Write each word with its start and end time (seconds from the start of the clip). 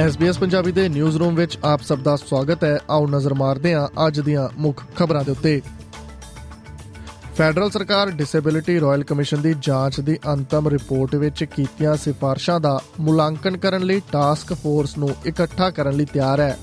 SBS 0.00 0.38
Punjabi 0.40 0.72
ਦੇ 0.72 0.88
news 0.88 1.16
room 1.16 1.34
ਵਿੱਚ 1.34 1.58
ਆਪ 1.64 1.82
ਸਭ 1.82 1.98
ਦਾ 1.98 2.16
ਸਵਾਗਤ 2.16 2.64
ਹੈ। 2.64 2.78
ਆਓ 2.90 3.06
ਨਜ਼ਰ 3.06 3.34
ਮਾਰਦੇ 3.34 3.74
ਹਾਂ 3.74 4.06
ਅੱਜ 4.06 4.20
ਦੀਆਂ 4.20 4.48
ਮੁੱਖ 4.58 4.84
ਖਬਰਾਂ 4.96 5.24
ਦੇ 5.24 5.32
ਉੱਤੇ। 5.32 5.62
ਫੈਡਰਲ 7.34 7.70
ਸਰਕਾਰ 7.70 8.10
ਡਿਸੇਬਿਲਿਟੀ 8.10 8.80
ਰਾਇਲ 8.80 9.04
ਕਮਿਸ਼ਨ 9.04 9.42
ਦੀ 9.42 9.54
ਜਾਂਚ 9.62 10.00
ਦੀ 10.00 10.18
ਅੰਤਮ 10.28 10.68
ਰਿਪੋਰਟ 10.68 11.14
ਵਿੱਚ 11.14 11.44
ਕੀਤੀਆਂ 11.44 11.96
ਸਿਫਾਰਸ਼ਾਂ 11.96 12.60
ਦਾ 12.60 12.80
ਮੁਲਾਂਕਣ 13.00 13.56
ਕਰਨ 13.56 13.82
ਲਈ 13.82 14.02
ਟਾਸਕ 14.12 14.54
ਫੋਰਸ 14.54 14.98
ਨੂੰ 14.98 15.10
ਇਕੱਠਾ 15.26 15.70
ਕਰਨ 15.70 15.92
ਲਈ 15.92 16.04
ਤਿਆਰ 16.04 16.40
ਹੈ। 16.40 16.58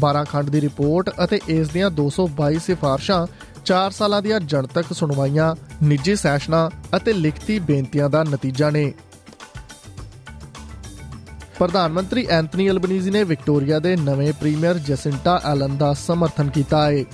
12 0.00 0.24
ਖੰਡ 0.24 0.50
ਦੀ 0.50 0.60
ਰਿਪੋਰਟ 0.60 1.10
ਅਤੇ 1.24 1.40
ਇਸ 1.48 1.68
ਦੀਆਂ 1.68 1.90
222 1.90 2.58
ਸਿਫਾਰਸ਼ਾਂ 2.58 3.26
4 3.64 3.90
ਸਾਲਾਂ 3.90 4.22
ਦੀਆਂ 4.22 4.40
ਜਨਤਕ 4.40 4.84
ਸੁਣਵਾਈਆਂ, 4.92 5.54
ਨਿੱਜੀ 5.82 6.16
ਸੈਸ਼ਨਾਂ 6.16 6.96
ਅਤੇ 6.96 7.12
ਲਿਖਤੀ 7.12 7.58
ਬੇਨਤੀਆਂ 7.58 8.10
ਦਾ 8.10 8.24
ਨਤੀਜਾ 8.24 8.70
ਨੇ। 8.70 8.92
ਪ੍ਰਧਾਨ 11.60 11.92
ਮੰਤਰੀ 11.92 12.26
ਐਂਥਨੀ 12.30 12.68
ਅਲਬਨੀਜ਼ੀ 12.70 13.10
ਨੇ 13.10 13.22
ਵਿਕਟੋਰੀਆ 13.24 13.78
ਦੇ 13.78 13.94
ਨਵੇਂ 13.96 14.32
ਪ੍ਰੀਮੀਅਰ 14.32 14.78
ਜੈਸਿੰਟਾ 14.78 15.40
ਐਲਨ 15.44 15.76
ਦਾ 15.76 15.92
ਸਮਰਥਨ 15.92 16.50
ਕੀਤਾ 16.50 16.84
ਹੈ, 16.90 17.04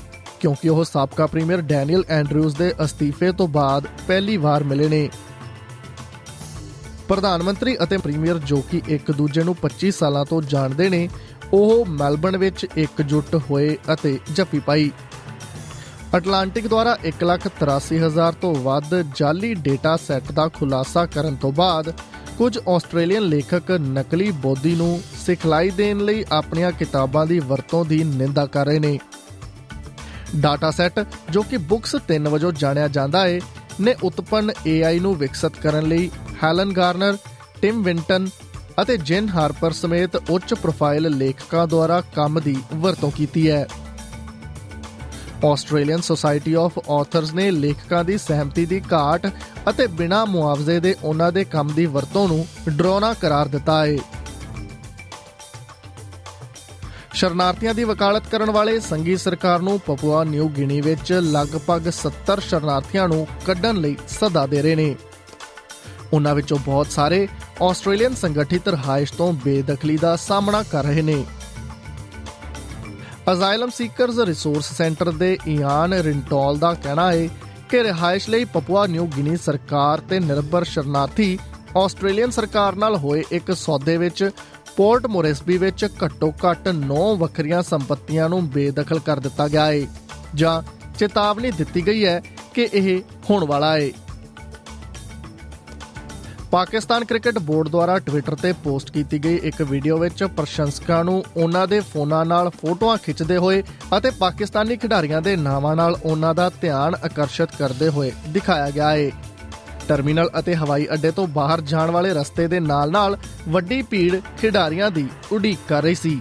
ਕਿਉਂਕਿ 0.41 0.69
ਉਹ 0.69 0.85
ਸਾਬਕਾ 0.85 1.27
ਪ੍ਰੀਮੀਅਰ 1.27 1.61
ਡੈਨੀਅਲ 1.61 2.05
ਐਂਡਰਿਊਜ਼ 2.09 2.57
ਦੇ 2.57 2.73
ਅਸਤੀਫੇ 2.85 3.33
ਤੋਂ 3.33 3.49
ਬਾਅਦ 3.49 3.87
ਪਹਿਲੀ 4.09 4.37
ਵਾਰ 4.37 4.65
ਮਿਲੇ 4.65 4.89
ਨੇ। 4.89 5.09
ਪ੍ਰਧਾਨ 7.09 7.43
ਮੰਤਰੀ 7.43 7.77
ਅਤੇ 7.83 7.97
ਪ੍ਰੀਮੀਅਰ 7.97 8.39
ਜੋ 8.39 8.63
ਕਿ 8.71 8.83
ਇੱਕ 8.89 9.11
ਦੂਜੇ 9.13 9.43
ਨੂੰ 9.43 9.57
25 9.63 9.91
ਸਾਲਾਂ 9.91 10.25
ਤੋਂ 10.25 10.43
ਜਾਣਦੇ 10.43 10.89
ਨੇ, 10.89 11.09
ਉਹ 11.53 11.87
ਮੈਲਬਨ 11.87 12.37
ਵਿੱਚ 12.37 12.67
ਇਕਜੁੱਟ 12.79 13.35
ਹੋਏ 13.51 13.77
ਅਤੇ 13.93 14.19
ਜੱਫੀ 14.33 14.59
ਪਾਈ। 14.59 14.91
ਅਟਲਾਂਟਿਕ 16.17 16.67
ਦੁਆਰਾ 16.67 16.99
183000 17.05 18.33
ਤੋਂ 18.33 18.55
ਵੱਧ 18.55 18.95
ਜਾਲੀ 19.17 19.55
ਡੇਟਾ 19.55 19.97
ਸੈੱਟ 19.97 20.33
ਦਾ 20.33 20.49
ਖੁਲਾਸਾ 20.49 21.07
ਕਰਨ 21.07 21.35
ਤੋਂ 21.35 21.53
ਬਾਅਦ 21.53 21.93
ਕੁਝ 22.39 22.59
ਆਸਟ੍ਰੇਲੀਅਨ 22.69 23.23
ਲੇਖਕ 23.23 23.71
ਨਕਲੀ 23.71 24.31
ਬੋਧੀ 24.31 24.75
ਨੂੰ 24.75 25.03
ਸਿਖਲਾਈ 25.27 25.71
ਦੇਣ 25.71 25.99
ਲਈ 25.99 26.25
ਆਪਣੀਆਂ 26.33 26.73
ਕਿਤਾਬਾਂ 26.73 27.27
ਦੀ 27.27 27.39
ਵਰਤੋਂ 27.39 27.85
ਦੀ 27.85 28.05
ਨਿੰਦਾ 28.05 28.47
ਕਰ 28.47 28.67
ਰਹੇ 28.67 28.79
ਨੇ। 28.79 28.99
ਡਾਟਾ 30.37 30.71
ਸੈੱਟ 30.71 31.07
ਜੋ 31.31 31.43
ਕਿ 31.43 31.57
ਬੁక్స్ 31.57 32.01
3 32.13 32.29
ਵਜੋਂ 32.29 32.53
ਜਾਣਿਆ 32.53 32.89
ਜਾਂਦਾ 32.89 33.29
ਹੈ 33.29 33.41
ਨੇ 33.81 33.95
ਉਤਪੰਨ 34.03 34.51
AI 34.51 35.01
ਨੂੰ 35.01 35.15
ਵਿਕਸਿਤ 35.17 35.57
ਕਰਨ 35.63 35.89
ਲਈ 35.89 36.11
ਹੈਲਨ 36.45 36.73
ਗਾਰਨਰ, 36.73 37.17
ਟਿਮ 37.63 37.83
ਵਿੰਟਨ 37.83 38.29
ਅਤੇ 38.83 38.97
ਜਿਨ 38.97 39.29
ਹਾਰਪਰ 39.29 39.73
ਸਮੇਤ 39.73 40.17
ਉੱਚ 40.31 40.55
ਪ੍ਰੋਫਾਈਲ 40.55 41.17
ਲੇਖਕਾਂ 41.17 41.67
ਦੁਆਰਾ 41.67 42.03
ਕੰਮ 42.17 42.41
ਦੀ 42.41 42.57
ਵਰਤੋਂ 42.75 43.11
ਕੀਤੀ 43.11 43.51
ਹੈ। 43.51 43.67
ਆਸਟ੍ਰੇਲੀਅਨ 45.45 46.01
ਸੁਸਾਇਟੀ 46.01 46.55
ਆਫ 46.55 46.91
ਆਥਰਸ 46.91 47.35
ਨੇ 47.35 47.51
ਲੇਖਕਾਂ 47.51 48.05
ਦੀ 48.05 48.19
ਸਹਿਮਤੀ 48.19 48.67
ਦੀ 48.67 48.83
ਘਾਟ 48.93 49.27
ਅਤੇ 49.69 49.87
ਬਿਨਾਂ 49.87 50.27
ਮੁਆਵਜ਼ੇ 50.27 50.81
ਦੇ 50.81 50.97
ਉਹਨਾਂ 51.03 51.33
ਦੇ 51.33 51.45
ਕੰਮ 51.45 51.75
ਦੀ 51.75 51.87
ਵਰਤੋਂ 51.87 52.29
ਨੂੰ 52.29 52.47
ਡਰਾਉਣਾ 52.69 53.15
ਕਰਾਰ 53.15 53.49
ਦਿੱਤਾ 53.49 53.87
ਹੈ। 53.87 53.99
ਸ਼ਰਨਾਰਥੀਆਂ 57.13 57.75
ਦੀ 57.75 57.85
ਵਕਾਲਤ 57.85 58.27
ਕਰਨ 58.27 58.51
ਵਾਲੇ 58.51 58.81
ਸੰਗੀ 58.81 59.17
ਸਰਕਾਰ 59.17 59.61
ਨੂੰ 59.61 59.81
ਪਪੂਆ 59.81 60.25
ਨਿਊ 60.25 60.49
ਗਿਨੀ 60.49 60.81
ਵਿੱਚ 60.81 61.13
ਲਗਭਗ 61.13 61.91
70 61.91 62.41
ਸ਼ਰਨਾਰਥੀਆਂ 62.41 63.09
ਨੂੰ 63.09 63.27
ਕੱਢਣ 63.47 63.77
ਲਈ 63.77 63.97
ਸੱਦਾ 64.09 64.47
ਦੇ 64.47 64.63
ਰਹੇ 64.63 64.75
ਨੇ। 64.75 64.97
ਉਹਨਾਂ 66.13 66.35
ਵਿੱਚੋਂ 66.35 66.59
ਬਹੁਤ 66.59 66.87
ਸਾਰੇ 66.87 67.29
ਆਸਟ੍ਰੇਲੀਅਨ 67.63 68.15
ਸੰਗਠਿਤ 68.15 68.69
ਰਹਾਇਸ਼ 68.69 69.13
ਤੋਂ 69.13 69.33
ਬੇਦਖਲੀ 69.33 69.97
ਦਾ 69.97 70.17
ਸਾਹਮਣਾ 70.17 70.63
ਕਰ 70.63 70.85
ਰਹੇ 70.85 71.03
ਨੇ। 71.03 71.25
ਅਜ਼ਾਈਲਮ 73.33 73.71
ਸੀਕਰਸ 73.71 74.19
ਰਿਸੋਰਸ 74.19 74.73
ਸੈਂਟਰ 74.73 75.11
ਦੇ 75.11 75.39
ਇਆਨ 75.47 75.93
ਰਿੰਟੋਲ 75.95 76.59
ਦਾ 76.59 76.75
ਕਹਿਣਾ 76.75 77.13
ਹੈ 77.13 77.29
ਕਿ 77.71 77.83
ਰਿਹਾਇਸ਼ 77.83 78.31
ਲਈ 78.31 78.45
ਪਪੂਆ 78.45 78.87
ਨਿਊ 78.87 79.07
ਗਿਨੀ 79.07 79.37
ਸਰਕਾਰ 79.37 80.01
ਤੇ 80.01 80.21
ਨਿਰਭਰ 80.21 80.65
ਸ਼ਰਨਾਰਥੀ 80.65 81.39
ਆਸਟ੍ਰੇਲੀਅਨ 81.77 82.31
ਸਰਕਾਰ 82.31 82.75
ਨਾਲ 82.75 82.97
ਹੋਏ 82.97 83.25
ਇੱਕ 83.33 83.53
ਸੌਦੇ 83.53 83.97
ਵਿੱਚ 83.97 84.31
ਪੋਰਟ 84.77 85.07
ਮੋਰੇਸਬੀ 85.07 85.59
ਵਿੱਚ 85.59 85.87
ਘੱਟੋ-ਘੱਟ 86.05 86.69
9 86.69 87.15
ਵੱਖਰੀਆਂ 87.17 87.63
ਸੰਪਤੀਆਂ 87.63 88.29
ਨੂੰ 88.29 88.49
ਬੇਦਖਲ 88.51 88.99
ਕਰ 88.99 89.21
ਦਿੱਤਾ 89.21 89.49
ਗਿਆ 89.49 89.67
ਹੈ, 89.67 89.87
ਜਾਂ 90.35 90.63
ਚੇਤਾਵਨੀ 90.99 91.51
ਦਿੱਤੀ 91.51 91.87
ਗਈ 91.87 92.07
ਹੈ 92.07 92.23
ਕਿ 92.55 92.69
ਇਹ 92.75 93.03
ਹੋਣ 93.31 93.45
ਵਾਲਾ 93.45 93.77
ਹੈ। 93.77 93.91
ਪਾਕਿਸਤਾਨ 96.57 97.05
ਕ੍ਰਿਕਟ 97.05 97.39
ਬੋਰਡ 97.39 97.69
ਦੁਆਰਾ 97.69 97.99
ਟਵਿੱਟਰ 97.99 98.35
ਤੇ 98.35 98.53
ਪੋਸਟ 98.65 98.91
ਕੀਤੀ 98.91 99.19
ਗਈ 99.25 99.39
ਇੱਕ 99.45 99.61
ਵੀਡੀਓ 99.63 99.97
ਵਿੱਚ 99.99 100.23
ਪ੍ਰਸ਼ੰਸਕਾਂ 100.37 101.03
ਨੂੰ 101.05 101.23
ਉਹਨਾਂ 101.37 101.67
ਦੇ 101.69 101.81
ਫੋਨਾਂ 101.89 102.25
ਨਾਲ 102.25 102.49
ਫੋਟੋਆਂ 102.51 102.97
ਖਿੱਚਦੇ 102.97 103.37
ਹੋਏ 103.37 103.63
ਅਤੇ 103.97 104.11
ਪਾਕਿਸਤਾਨੀ 104.11 104.77
ਖਿਡਾਰੀਆਂ 104.77 105.21
ਦੇ 105.23 105.35
ਨਾਵਾਂ 105.37 105.75
ਨਾਲ 105.77 105.97
ਉਹਨਾਂ 106.05 106.35
ਦਾ 106.35 106.49
ਧਿਆਨ 106.61 106.95
ਆਕਰਸ਼ਿਤ 107.05 107.51
ਕਰਦੇ 107.59 107.89
ਹੋਏ 107.89 108.13
ਦਿਖਾਇਆ 108.29 108.71
ਗਿਆ 108.71 108.91
ਹੈ 108.91 109.11
ਟਰਮੀਨਲ 109.89 110.31
ਅਤੇ 110.39 110.55
ਹਵਾਈ 110.55 110.87
ਅੱਡੇ 110.95 111.11
ਤੋਂ 111.11 111.27
ਬਾਹਰ 111.29 111.61
ਜਾਣ 111.71 111.91
ਵਾਲੇ 111.91 112.13
ਰਸਤੇ 112.15 112.47
ਦੇ 112.49 112.61
ਨਾਲ-ਨਾਲ 112.61 113.17
ਵੱਡੀ 113.49 113.83
ਭੀੜ 113.83 114.21
ਖਿਡਾਰੀਆਂ 114.41 114.91
ਦੀ 114.91 115.07
ਉਡੀਕ 115.33 115.59
ਕਰ 115.69 115.83
ਰਹੀ 115.83 115.95
ਸੀ। 115.95 116.21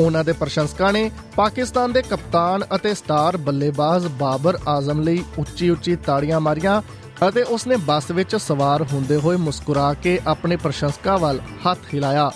ਉਹਨਾਂ 0.00 0.24
ਦੇ 0.24 0.32
ਪ੍ਰਸ਼ੰਸਕਾਂ 0.32 0.92
ਨੇ 0.92 1.10
ਪਾਕਿਸਤਾਨ 1.36 1.92
ਦੇ 1.92 2.02
ਕਪਤਾਨ 2.02 2.64
ਅਤੇ 2.74 2.94
ਸਟਾਰ 2.94 3.36
ਬੱਲੇਬਾਜ਼ 3.36 4.06
ਬਾਬਰ 4.20 4.58
ਆਜ਼ਮ 4.68 5.00
ਲਈ 5.00 5.22
ਉੱਚੀ-ਉੱਚੀ 5.38 5.96
ਤਾੜੀਆਂ 5.96 6.40
ਮਾਰੀਆਂ 6.40 6.80
ਅਤੇ 7.28 7.42
ਉਸਨੇ 7.42 7.76
ਬੱਸ 7.76 8.10
ਵਿੱਚ 8.10 8.36
ਸਵਾਰ 8.36 8.82
ਹੁੰਦੇ 8.82 9.16
ਹੋਏ 9.16 9.36
ਮੁਸਕਰਾ 9.36 9.94
ਕੇ 9.94 10.20
ਆਪਣੇ 10.26 10.56
ਪ੍ਰਸ਼ੰਸਕਾਂ 10.56 11.18
ਵੱਲ 11.18 11.40
ਹੱਥ 11.40 11.78
ਹਿਲਾਇਆ। 11.94 12.30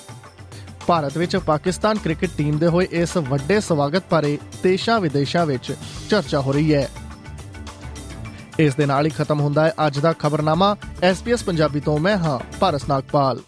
ਭਾਰਤ 0.87 1.17
ਵਿੱਚ 1.17 1.37
ਪਾਕਿਸਤਾਨ 1.37 1.99
ਕ੍ਰਿਕਟ 1.99 2.29
ਟੀਮ 2.37 2.59
ਦੇ 2.59 2.67
ਹੋਏ 2.67 2.89
ਇਸ 2.91 3.17
ਵੱਡੇ 3.17 3.61
ਸਵਾਗਤ 3.61 4.03
ਬਾਰੇ 4.11 4.39
ਦੇਸ਼ਾਂ 4.63 5.01
ਵਿਦੇਸ਼ਾਂ 5.01 5.47
ਵਿੱਚ 5.47 5.77
ਚਰਚਾ 6.11 6.41
ਹੋ 6.41 6.53
ਰਹੀ 6.53 6.75
ਹੈ। 6.75 6.89
ਇਸ 8.59 8.75
ਦੇ 8.75 8.87
ਨਾਲ 8.87 9.07
ਹੀ 9.07 9.11
ਖਤਮ 9.11 9.41
ਹੁੰਦਾ 9.41 9.65
ਹੈ 9.65 9.73
ਅੱਜ 9.87 9.99
ਦਾ 9.99 10.13
ਖਬਰਨਾਮਾ। 10.13 10.77
SBS 11.13 11.45
ਪੰਜਾਬੀ 11.47 11.81
ਤੋਂ 11.81 11.99
ਮੈਂ 11.99 12.17
ਹਾਂ 12.17 12.39
ਭਾਰਤ 12.61 12.83
ਨਾਗਪਾਲ। 12.89 13.41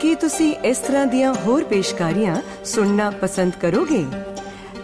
ਕੀ 0.00 0.14
ਤੁਸੀਂ 0.14 0.56
ਇਸ 0.56 0.78
ਤਰ੍ਹਾਂ 0.78 1.06
ਦੀਆਂ 1.06 1.34
ਹੋਰ 1.34 1.64
ਪੇਸ਼ਕਾਰੀਆਂ 1.64 2.64
ਸੁਣਨਾ 2.64 3.10
ਪਸੰਦ 3.10 3.52
ਕਰੋਗੇ? 3.60 4.06